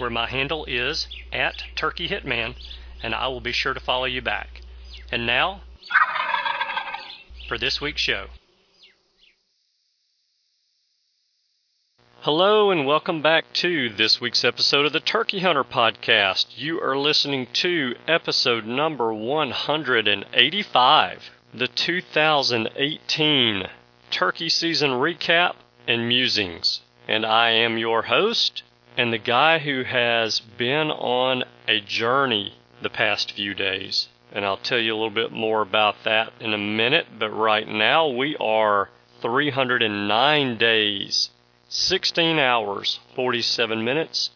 [0.00, 2.54] where my handle is at Turkey Hitman,
[3.02, 4.62] and I will be sure to follow you back.
[5.12, 5.60] And now,
[7.46, 8.28] for this week's show.
[12.20, 16.46] Hello, and welcome back to this week's episode of the Turkey Hunter Podcast.
[16.56, 23.68] You are listening to episode number 185, the 2018
[24.10, 25.54] Turkey Season Recap
[25.86, 26.80] and Musings.
[27.08, 28.62] And I am your host,
[29.00, 34.10] and the guy who has been on a journey the past few days.
[34.30, 37.66] And I'll tell you a little bit more about that in a minute, but right
[37.66, 38.90] now we are
[39.22, 41.30] 309 days
[41.70, 44.32] 16 hours, 47 minutes,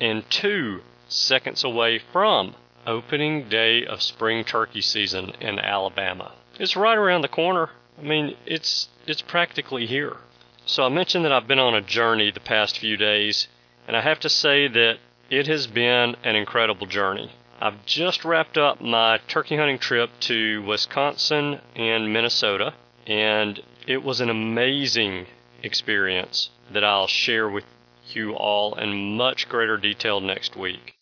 [0.00, 2.54] and 2 seconds away from
[2.86, 6.32] opening day of spring turkey season in Alabama.
[6.58, 7.68] It's right around the corner.
[7.98, 10.16] I mean, it's it's practically here.
[10.64, 13.46] So I mentioned that I've been on a journey the past few days,
[13.86, 14.98] and I have to say that
[15.30, 17.32] it has been an incredible journey.
[17.60, 22.74] I've just wrapped up my turkey hunting trip to Wisconsin and Minnesota,
[23.06, 25.26] and it was an amazing
[25.62, 27.64] experience that I'll share with
[28.10, 30.94] you all in much greater detail next week.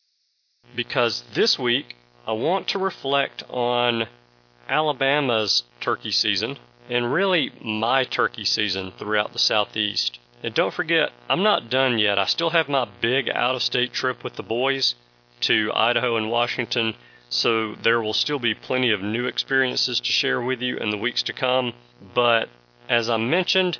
[0.76, 1.96] Because this week,
[2.26, 4.06] I want to reflect on
[4.68, 6.58] Alabama's turkey season
[6.88, 10.18] and really my turkey season throughout the Southeast.
[10.44, 12.18] And don't forget, I'm not done yet.
[12.18, 14.94] I still have my big out of state trip with the boys
[15.40, 16.96] to Idaho and Washington,
[17.30, 20.98] so there will still be plenty of new experiences to share with you in the
[20.98, 21.72] weeks to come.
[22.12, 22.50] But
[22.90, 23.78] as I mentioned,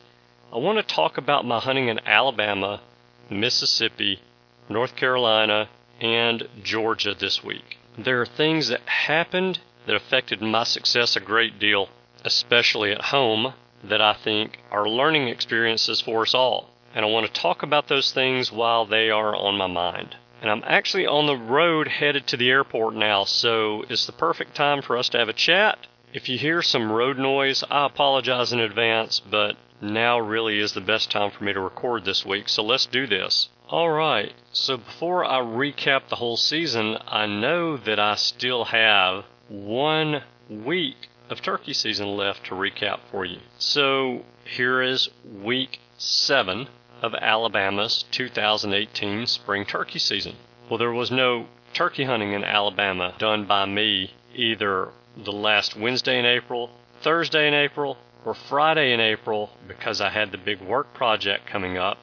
[0.50, 2.81] I want to talk about my hunting in Alabama,
[3.28, 4.20] Mississippi,
[4.66, 5.69] North Carolina,
[6.00, 7.76] and Georgia this week.
[7.98, 11.91] There are things that happened that affected my success a great deal,
[12.25, 13.52] especially at home,
[13.88, 16.70] that I think are learning experiences for us all.
[16.94, 20.16] And I want to talk about those things while they are on my mind.
[20.40, 24.54] And I'm actually on the road headed to the airport now, so it's the perfect
[24.54, 25.86] time for us to have a chat.
[26.12, 30.80] If you hear some road noise, I apologize in advance, but now really is the
[30.80, 33.48] best time for me to record this week, so let's do this.
[33.70, 40.22] Alright, so before I recap the whole season, I know that I still have one
[40.48, 43.40] week of turkey season left to recap for you.
[43.58, 45.10] So here is
[45.42, 46.68] week seven
[47.02, 50.36] of Alabama's 2018 spring turkey season.
[50.70, 56.20] Well, there was no turkey hunting in Alabama done by me either the last Wednesday
[56.20, 56.70] in April,
[57.02, 61.76] Thursday in April, or Friday in April because I had the big work project coming
[61.76, 61.98] up,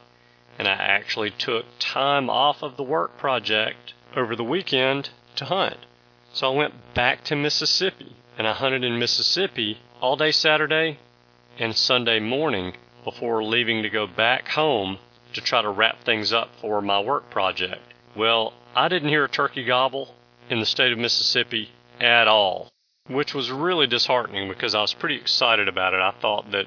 [0.59, 5.77] and I actually took time off of the work project over the weekend to hunt.
[6.33, 10.99] So I went back to Mississippi, and I hunted in Mississippi all day Saturday
[11.59, 14.97] and Sunday morning before leaving to go back home
[15.33, 17.81] to try to wrap things up for my work project.
[18.15, 20.15] Well, I didn't hear a turkey gobble
[20.49, 21.69] in the state of Mississippi
[21.99, 22.71] at all
[23.07, 26.01] which was really disheartening because I was pretty excited about it.
[26.01, 26.65] I thought that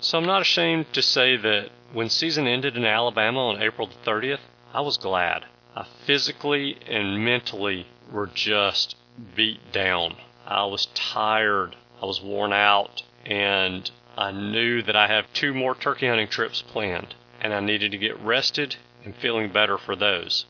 [0.07, 4.09] So I'm not ashamed to say that when season ended in Alabama on April the
[4.09, 4.39] 30th,
[4.73, 5.47] I was glad.
[5.75, 8.95] I physically and mentally were just
[9.35, 10.15] beat down.
[10.47, 11.75] I was tired.
[12.01, 13.03] I was worn out.
[13.25, 17.17] And I knew that I have two more turkey hunting trips planned.
[17.41, 20.47] And I needed to get rested and feeling better for those.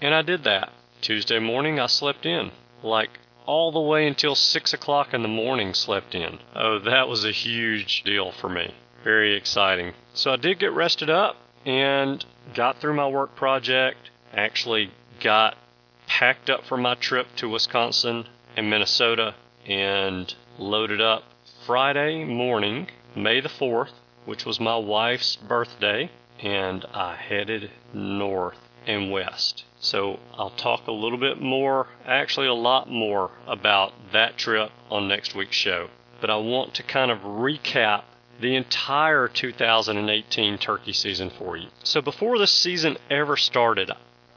[0.00, 0.72] And I did that.
[1.02, 2.52] Tuesday morning, I slept in.
[2.82, 3.10] Like
[3.48, 6.38] all the way until 6 o'clock in the morning, slept in.
[6.54, 8.74] Oh, that was a huge deal for me.
[9.02, 9.94] Very exciting.
[10.12, 12.22] So I did get rested up and
[12.54, 14.10] got through my work project.
[14.34, 14.90] Actually,
[15.20, 15.56] got
[16.06, 19.34] packed up for my trip to Wisconsin and Minnesota
[19.66, 21.24] and loaded up
[21.64, 23.92] Friday morning, May the 4th,
[24.26, 26.10] which was my wife's birthday,
[26.42, 29.64] and I headed north and west.
[29.80, 35.06] So I'll talk a little bit more, actually a lot more about that trip on
[35.06, 35.88] next week's show.
[36.20, 38.02] But I want to kind of recap
[38.40, 41.68] the entire 2018 turkey season for you.
[41.84, 43.92] So before the season ever started,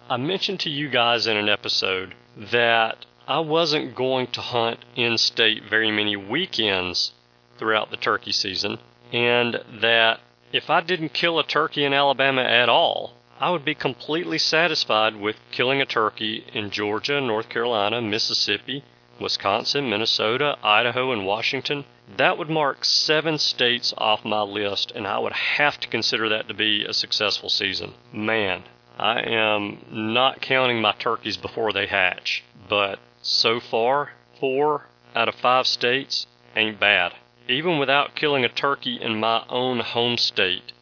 [0.09, 2.13] I mentioned to you guys in an episode
[2.51, 7.13] that I wasn't going to hunt in state very many weekends
[7.57, 8.79] throughout the turkey season,
[9.13, 10.19] and that
[10.51, 15.15] if I didn't kill a turkey in Alabama at all, I would be completely satisfied
[15.15, 18.83] with killing a turkey in Georgia, North Carolina, Mississippi,
[19.19, 21.85] Wisconsin, Minnesota, Idaho, and Washington.
[22.17, 26.49] That would mark seven states off my list, and I would have to consider that
[26.49, 27.95] to be a successful season.
[28.13, 28.63] Man,
[28.99, 34.85] I am not counting my turkeys before they hatch, but so far, four
[35.15, 37.13] out of five states ain't bad.
[37.49, 40.73] Even without killing a turkey in my own home state,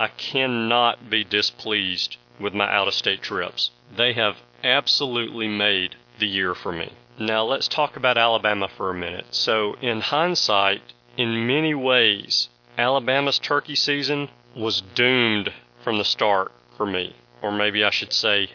[0.00, 3.72] I cannot be displeased with my out of state trips.
[3.96, 6.92] They have absolutely made the year for me.
[7.18, 9.34] Now let's talk about Alabama for a minute.
[9.34, 10.82] So, in hindsight,
[11.16, 12.48] in many ways,
[12.78, 15.52] Alabama's turkey season was doomed
[15.82, 17.16] from the start for me.
[17.42, 18.50] Or maybe I should say,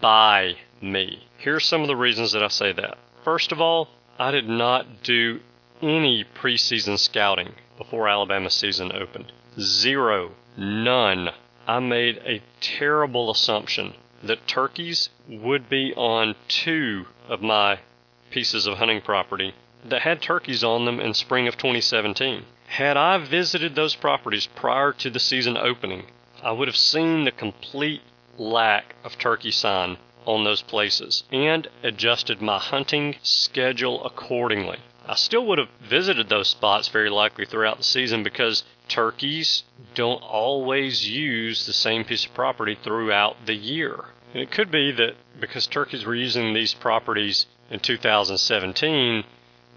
[0.00, 1.28] by me.
[1.36, 2.98] Here's some of the reasons that I say that.
[3.22, 5.38] First of all, I did not do
[5.80, 9.30] any preseason scouting before Alabama season opened.
[9.60, 11.30] Zero None.
[11.68, 13.94] I made a terrible assumption
[14.24, 17.78] that turkeys would be on two of my
[18.32, 22.44] pieces of hunting property that had turkeys on them in spring of 2017.
[22.66, 26.06] Had I visited those properties prior to the season opening,
[26.42, 28.02] I would have seen the complete
[28.36, 34.78] lack of turkey sign on those places and adjusted my hunting schedule accordingly.
[35.06, 39.62] I still would have visited those spots very likely throughout the season because turkeys
[39.94, 44.06] don't always use the same piece of property throughout the year.
[44.32, 49.24] And it could be that because turkeys were using these properties in 2017,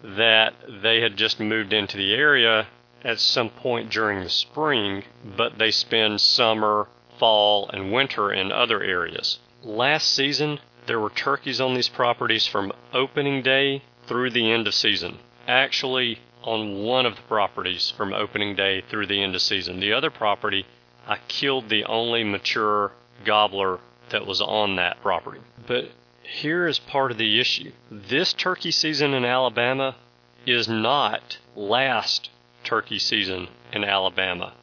[0.03, 2.67] that they had just moved into the area
[3.03, 6.87] at some point during the spring, but they spend summer,
[7.17, 9.39] fall, and winter in other areas.
[9.63, 14.73] Last season, there were turkeys on these properties from opening day through the end of
[14.73, 15.19] season.
[15.51, 19.81] Actually, on one of the properties from opening day through the end of season.
[19.81, 20.65] The other property,
[21.05, 22.93] I killed the only mature
[23.25, 23.81] gobbler
[24.11, 25.41] that was on that property.
[25.67, 25.91] But
[26.23, 27.73] here is part of the issue.
[27.91, 29.97] This turkey season in Alabama
[30.45, 32.29] is not last
[32.63, 34.53] turkey season in Alabama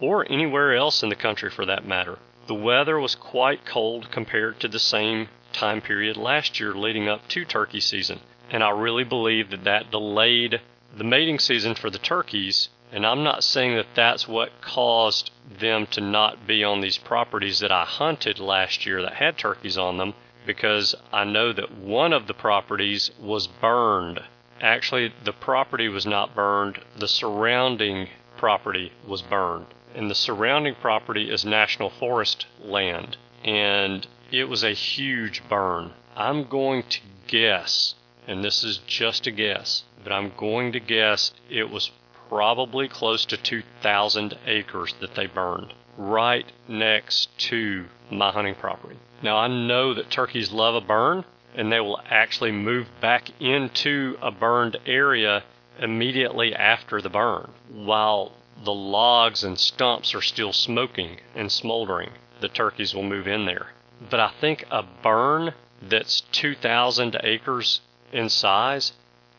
[0.00, 2.20] or anywhere else in the country for that matter.
[2.46, 7.26] The weather was quite cold compared to the same time period last year leading up
[7.30, 8.20] to turkey season.
[8.50, 10.60] And I really believe that that delayed
[10.96, 15.86] the mating season for the turkeys, and I'm not saying that that's what caused them
[15.88, 19.96] to not be on these properties that I hunted last year that had turkeys on
[19.98, 20.14] them,
[20.46, 24.20] because I know that one of the properties was burned.
[24.60, 29.66] Actually, the property was not burned, the surrounding property was burned.
[29.94, 35.92] And the surrounding property is national forest land, and it was a huge burn.
[36.14, 37.94] I'm going to guess,
[38.26, 41.90] and this is just a guess, but I'm going to guess it was
[42.28, 48.96] probably close to 2,000 acres that they burned right next to my hunting property.
[49.22, 54.18] Now, I know that turkeys love a burn and they will actually move back into
[54.20, 55.42] a burned area
[55.78, 58.32] immediately after the burn while
[58.64, 62.10] the logs and stumps are still smoking and smoldering.
[62.40, 63.68] The turkeys will move in there.
[64.10, 67.80] But I think a burn that's 2,000 acres
[68.12, 68.92] in size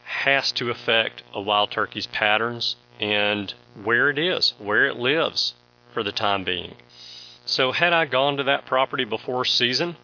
[0.03, 5.53] has to affect a wild turkey's patterns and where it is, where it lives
[5.93, 6.75] for the time being.
[7.45, 9.95] So, had I gone to that property before season,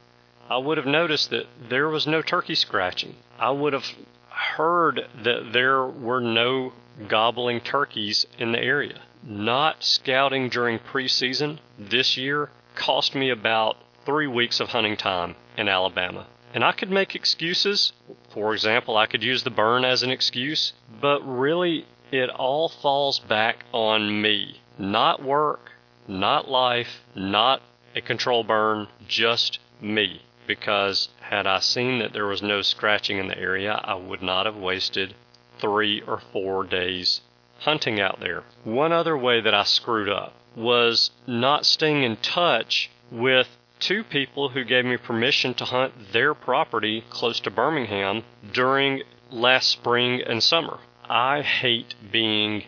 [0.49, 3.15] I would have noticed that there was no turkey scratching.
[3.39, 3.85] I would have
[4.29, 6.73] heard that there were no
[7.07, 9.01] gobbling turkeys in the area.
[9.23, 15.67] Not scouting during preseason this year cost me about three weeks of hunting time in
[15.67, 16.27] Alabama.
[16.53, 17.93] And I could make excuses.
[18.29, 23.17] For example, I could use the burn as an excuse, but really it all falls
[23.17, 24.61] back on me.
[24.77, 25.71] Not work,
[26.07, 27.61] not life, not
[27.95, 30.21] a control burn, just me.
[30.45, 34.45] Because had I seen that there was no scratching in the area, I would not
[34.45, 35.15] have wasted
[35.59, 37.21] three or four days
[37.59, 38.43] hunting out there.
[38.63, 43.47] One other way that I screwed up was not staying in touch with
[43.83, 48.23] two people who gave me permission to hunt their property close to Birmingham
[48.53, 50.79] during last spring and summer.
[51.09, 52.63] I hate being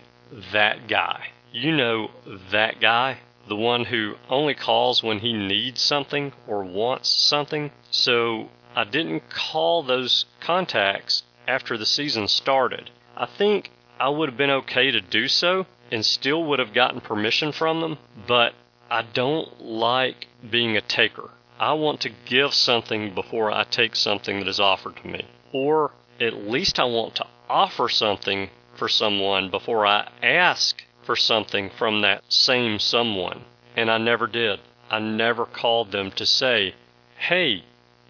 [0.51, 1.27] that guy.
[1.53, 2.11] You know
[2.51, 7.71] that guy, the one who only calls when he needs something or wants something.
[7.91, 12.89] So I didn't call those contacts after the season started.
[13.15, 16.99] I think I would have been okay to do so and still would have gotten
[16.99, 18.53] permission from them, but
[18.89, 21.31] I don't like being a taker.
[21.59, 25.25] I want to give something before I take something that is offered to me.
[25.51, 31.69] Or at least I want to offer something for someone before I ask for something
[31.69, 33.45] from that same someone.
[33.75, 34.59] And I never did.
[34.89, 36.75] I never called them to say,
[37.17, 37.63] hey,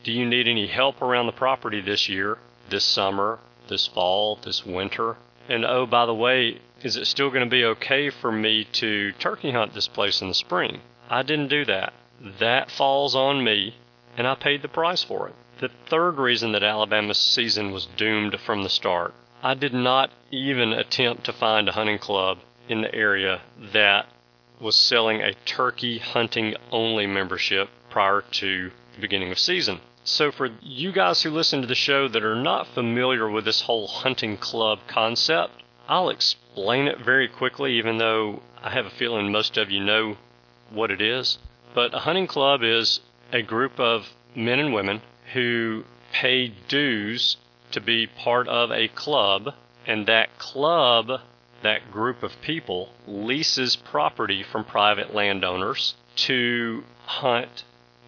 [0.03, 2.37] do you need any help around the property this year,
[2.69, 5.17] this summer, this fall, this winter?
[5.47, 9.11] And oh, by the way, is it still going to be okay for me to
[9.13, 10.81] turkey hunt this place in the spring?
[11.09, 11.93] I didn't do that.
[12.39, 13.75] That falls on me,
[14.17, 15.35] and I paid the price for it.
[15.59, 19.13] The third reason that Alabama's season was doomed from the start
[19.45, 23.41] I did not even attempt to find a hunting club in the area
[23.73, 24.07] that
[24.59, 29.81] was selling a turkey hunting only membership prior to the beginning of season.
[30.07, 33.61] So, for you guys who listen to the show that are not familiar with this
[33.61, 39.31] whole hunting club concept, I'll explain it very quickly, even though I have a feeling
[39.31, 40.17] most of you know
[40.69, 41.39] what it is.
[41.73, 42.99] But a hunting club is
[43.33, 45.01] a group of men and women
[45.33, 47.37] who pay dues
[47.71, 49.55] to be part of a club,
[49.87, 51.19] and that club,
[51.63, 57.63] that group of people, leases property from private landowners to hunt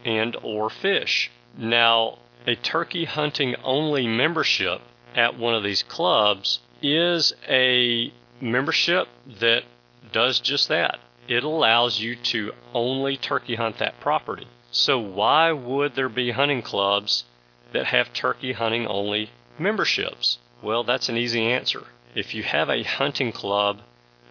[0.06, 1.32] and or fish.
[1.58, 4.82] Now, a turkey hunting only membership
[5.16, 9.08] at one of these clubs is a membership
[9.40, 9.64] that
[10.12, 11.00] does just that.
[11.28, 14.48] It allows you to only turkey hunt that property.
[14.72, 17.26] So, why would there be hunting clubs
[17.74, 20.38] that have turkey hunting only memberships?
[20.62, 21.88] Well, that's an easy answer.
[22.16, 23.82] If you have a hunting club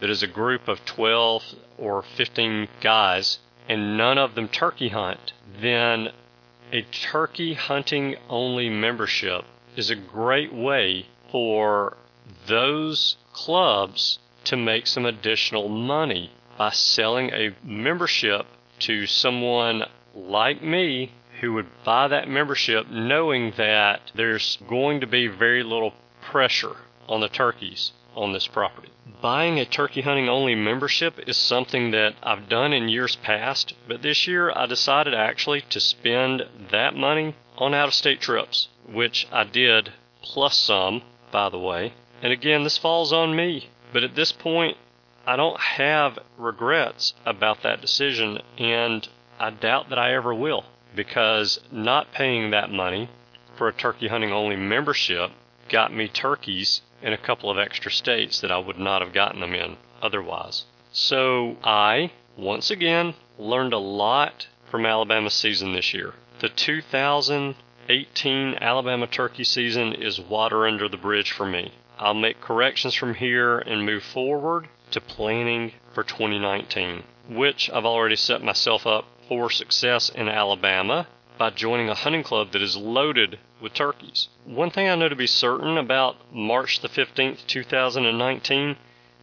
[0.00, 1.42] that is a group of 12
[1.78, 6.10] or 15 guys and none of them turkey hunt, then
[6.72, 9.44] a turkey hunting only membership
[9.76, 11.96] is a great way for
[12.46, 18.46] those clubs to make some additional money by selling a membership
[18.78, 19.82] to someone
[20.14, 25.92] like me who would buy that membership knowing that there's going to be very little
[26.22, 26.76] pressure
[27.08, 28.90] on the turkeys on this property.
[29.22, 34.02] Buying a turkey hunting only membership is something that I've done in years past, but
[34.02, 39.26] this year I decided actually to spend that money on out of state trips, which
[39.32, 41.94] I did plus some, by the way.
[42.22, 44.76] And again, this falls on me, but at this point,
[45.26, 49.08] I don't have regrets about that decision, and
[49.40, 53.08] I doubt that I ever will, because not paying that money
[53.56, 55.30] for a turkey hunting only membership
[55.70, 59.40] got me turkeys in a couple of extra states that I would not have gotten
[59.40, 60.64] them in otherwise.
[60.92, 66.14] So I, once again, learned a lot from Alabama season this year.
[66.40, 71.72] The 2018 Alabama turkey season is water under the bridge for me.
[71.98, 78.16] I'll make corrections from here and move forward to planning for 2019, which I've already
[78.16, 81.06] set myself up for success in Alabama
[81.38, 84.28] by joining a hunting club that is loaded with turkeys.
[84.44, 88.76] One thing I know to be certain about March the 15th, 2019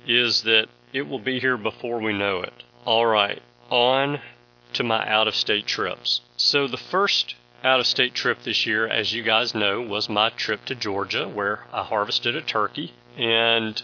[0.07, 2.63] is that it will be here before we know it.
[2.85, 4.19] All right, on
[4.73, 6.21] to my out of state trips.
[6.37, 10.29] So, the first out of state trip this year, as you guys know, was my
[10.29, 12.93] trip to Georgia where I harvested a turkey.
[13.17, 13.81] And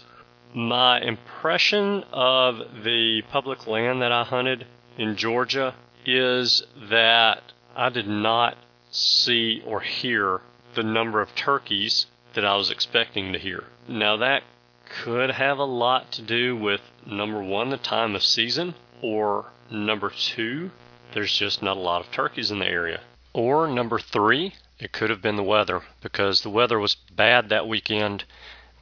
[0.54, 4.66] my impression of the public land that I hunted
[4.98, 7.42] in Georgia is that
[7.76, 8.56] I did not
[8.90, 10.40] see or hear
[10.74, 13.64] the number of turkeys that I was expecting to hear.
[13.88, 14.42] Now, that
[14.88, 20.10] could have a lot to do with number one, the time of season, or number
[20.10, 20.70] two,
[21.12, 23.00] there's just not a lot of turkeys in the area.
[23.32, 27.68] Or number three, it could have been the weather because the weather was bad that
[27.68, 28.24] weekend.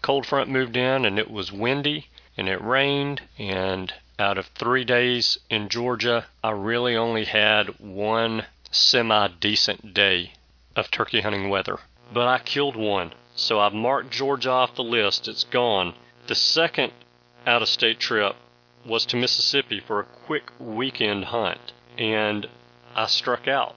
[0.00, 4.84] Cold front moved in and it was windy and it rained and out of three
[4.84, 10.32] days in Georgia, I really only had one semi decent day
[10.76, 11.78] of turkey hunting weather.
[12.12, 15.28] But I killed one, so I've marked Georgia off the list.
[15.28, 15.94] It's gone.
[16.26, 16.92] The second
[17.46, 18.36] out of state trip
[18.84, 22.46] was to Mississippi for a quick weekend hunt, and
[22.94, 23.74] I struck out.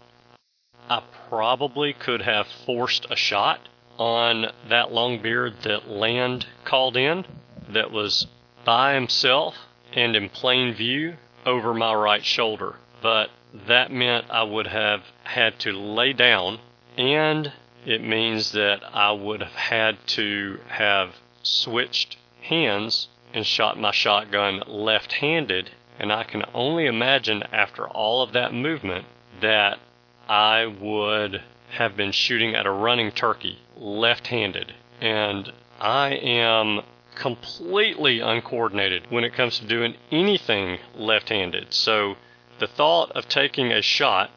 [0.90, 3.68] I probably could have forced a shot
[3.98, 7.26] on that longbeard that Land called in
[7.70, 8.28] that was
[8.66, 9.56] by himself
[9.94, 12.76] and in plain view over my right shoulder.
[13.02, 13.30] But
[13.68, 16.60] that meant I would have had to lay down,
[16.98, 17.52] and
[17.86, 24.64] it means that I would have had to have switched hands and shot my shotgun
[24.68, 25.72] left handed.
[26.00, 29.06] And I can only imagine after all of that movement
[29.42, 29.80] that
[30.28, 31.42] I would
[31.72, 34.74] have been shooting at a running turkey left handed.
[35.00, 36.82] And I am
[37.16, 41.74] completely uncoordinated when it comes to doing anything left handed.
[41.74, 42.16] So
[42.62, 44.30] the thought of taking a shot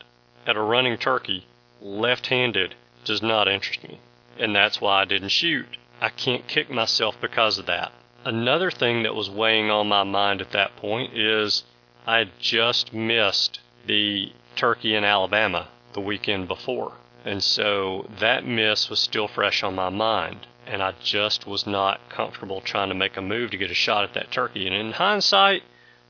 [0.47, 1.47] at a running turkey
[1.83, 4.01] left handed does not interest me.
[4.39, 5.77] And that's why I didn't shoot.
[6.01, 7.93] I can't kick myself because of that.
[8.25, 11.65] Another thing that was weighing on my mind at that point is
[12.07, 16.95] I had just missed the turkey in Alabama the weekend before.
[17.27, 22.01] And so that miss was still fresh on my mind and I just was not
[22.09, 24.67] comfortable trying to make a move to get a shot at that turkey.
[24.67, 25.63] And in hindsight,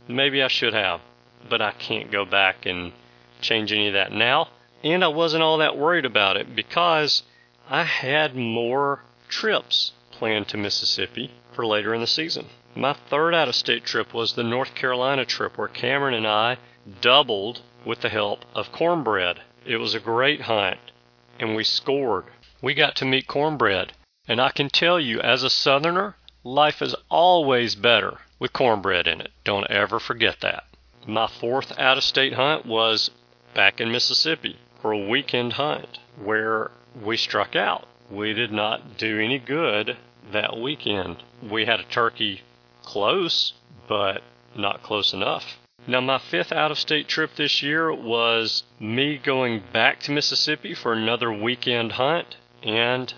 [0.06, 1.00] maybe I should have,
[1.48, 2.92] but I can't go back and
[3.40, 4.48] change any of that now.
[4.82, 7.22] And I wasn't all that worried about it because
[7.68, 12.46] I had more trips planned to Mississippi for later in the season.
[12.74, 16.58] My third out of state trip was the North Carolina trip where Cameron and I
[17.00, 19.40] doubled with the help of cornbread.
[19.64, 20.80] It was a great hunt
[21.38, 22.24] and we scored.
[22.60, 23.92] We got to meet cornbread
[24.26, 29.20] and I can tell you, as a Southerner, life is always better with cornbread in
[29.20, 29.30] it.
[29.44, 30.64] Don't ever forget that.
[31.06, 33.10] My fourth out of state hunt was
[33.52, 36.70] back in Mississippi for a weekend hunt where
[37.02, 37.86] we struck out.
[38.10, 39.98] We did not do any good
[40.32, 41.22] that weekend.
[41.42, 42.40] We had a turkey
[42.82, 43.52] close,
[43.86, 44.22] but
[44.56, 45.58] not close enough.
[45.86, 50.74] Now, my fifth out of state trip this year was me going back to Mississippi
[50.74, 53.12] for another weekend hunt, and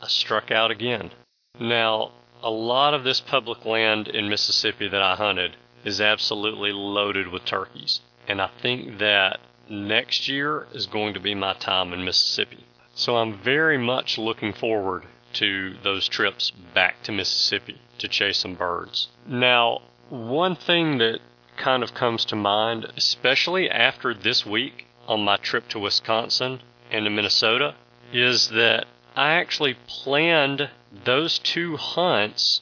[0.00, 1.10] I struck out again.
[1.58, 7.28] Now, a lot of this public land in Mississippi that I hunted is absolutely loaded
[7.28, 8.00] with turkeys.
[8.28, 12.64] And I think that next year is going to be my time in Mississippi.
[12.94, 18.54] So I'm very much looking forward to those trips back to Mississippi to chase some
[18.54, 19.08] birds.
[19.26, 21.20] Now, one thing that
[21.56, 27.04] kind of comes to mind, especially after this week on my trip to Wisconsin and
[27.04, 27.74] to Minnesota,
[28.12, 30.68] is that I actually planned
[31.04, 32.60] those two hunts,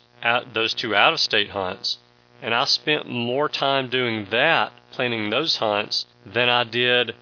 [0.52, 1.98] those two out of state hunts,
[2.42, 7.14] and I spent more time doing that, planning those hunts, than I did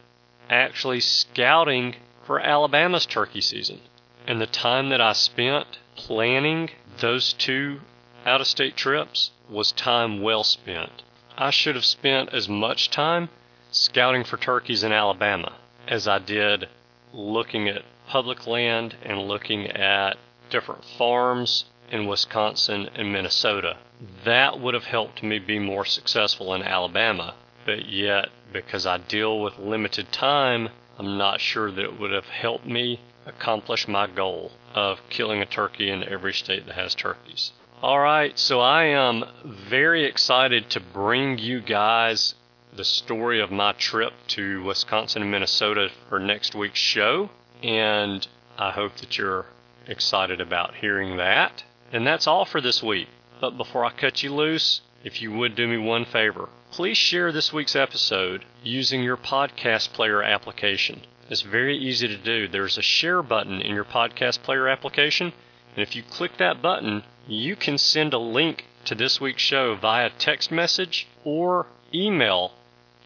[0.48, 3.80] actually scouting for Alabama's turkey season.
[4.26, 7.80] And the time that I spent planning those two
[8.24, 11.02] out of state trips was time well spent.
[11.36, 13.30] I should have spent as much time
[13.70, 15.54] scouting for turkeys in Alabama
[15.86, 16.68] as I did
[17.12, 20.16] looking at public land and looking at
[20.50, 23.76] different farms in Wisconsin and Minnesota.
[24.24, 29.40] That would have helped me be more successful in Alabama, but yet, because I deal
[29.40, 34.52] with limited time, I'm not sure that it would have helped me accomplish my goal
[34.74, 37.52] of killing a turkey in every state that has turkeys.
[37.82, 42.34] All right, so I am very excited to bring you guys
[42.72, 47.30] the story of my trip to Wisconsin and Minnesota for next week's show
[47.62, 49.46] and I hope that you're
[49.86, 51.64] excited about hearing that.
[51.92, 53.08] And that's all for this week.
[53.40, 57.32] But before I cut you loose, if you would do me one favor, please share
[57.32, 61.02] this week's episode using your podcast player application.
[61.30, 62.48] It's very easy to do.
[62.48, 65.32] There's a share button in your podcast player application,
[65.74, 69.74] and if you click that button, you can send a link to this week's show
[69.76, 72.52] via text message or email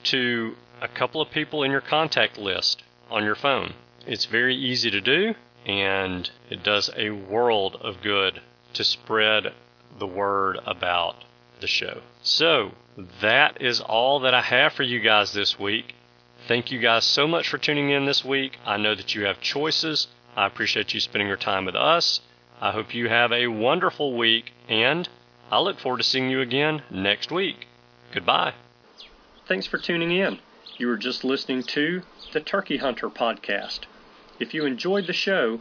[0.05, 3.75] to a couple of people in your contact list on your phone.
[4.07, 5.35] It's very easy to do,
[5.67, 8.41] and it does a world of good
[8.75, 9.53] to spread
[9.99, 11.17] the word about
[11.61, 12.01] the show.
[12.23, 12.73] So,
[13.21, 15.95] that is all that I have for you guys this week.
[16.49, 18.59] Thank you guys so much for tuning in this week.
[18.67, 20.09] I know that you have choices.
[20.37, 22.21] I appreciate you spending your time with us.
[22.61, 25.09] I hope you have a wonderful week, and
[25.51, 27.67] I look forward to seeing you again next week.
[28.13, 28.55] Goodbye.
[29.47, 30.39] Thanks for tuning in.
[30.79, 33.81] You were just listening to the Turkey Hunter podcast.
[34.41, 35.61] If you enjoyed the show,